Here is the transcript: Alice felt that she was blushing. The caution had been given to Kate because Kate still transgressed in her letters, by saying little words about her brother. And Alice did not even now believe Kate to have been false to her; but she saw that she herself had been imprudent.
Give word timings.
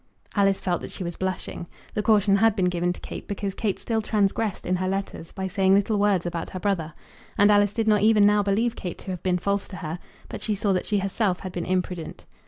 Alice 0.33 0.59
felt 0.59 0.81
that 0.81 0.89
she 0.89 1.03
was 1.03 1.15
blushing. 1.15 1.67
The 1.93 2.01
caution 2.01 2.37
had 2.37 2.55
been 2.55 2.65
given 2.71 2.91
to 2.91 2.99
Kate 3.01 3.27
because 3.27 3.53
Kate 3.53 3.77
still 3.77 4.01
transgressed 4.01 4.65
in 4.65 4.77
her 4.77 4.87
letters, 4.87 5.31
by 5.31 5.45
saying 5.45 5.75
little 5.75 5.99
words 5.99 6.25
about 6.25 6.49
her 6.49 6.59
brother. 6.59 6.93
And 7.37 7.51
Alice 7.51 7.71
did 7.73 7.87
not 7.87 8.01
even 8.01 8.25
now 8.25 8.41
believe 8.41 8.75
Kate 8.75 8.97
to 8.97 9.11
have 9.11 9.21
been 9.21 9.37
false 9.37 9.67
to 9.67 9.75
her; 9.75 9.99
but 10.27 10.41
she 10.41 10.55
saw 10.55 10.73
that 10.73 10.87
she 10.87 10.97
herself 10.97 11.41
had 11.41 11.51
been 11.51 11.65
imprudent. 11.65 12.25